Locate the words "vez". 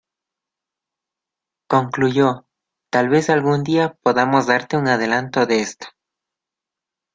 3.09-3.29